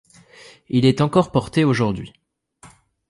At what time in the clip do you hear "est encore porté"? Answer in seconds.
0.87-1.63